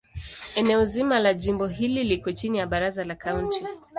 Eneo 0.55 0.85
zima 0.85 1.19
la 1.19 1.33
jimbo 1.33 1.67
hili 1.67 2.03
liko 2.03 2.31
chini 2.31 2.57
ya 2.57 2.67
Baraza 2.67 3.03
la 3.03 3.15
Kaunti. 3.15 3.63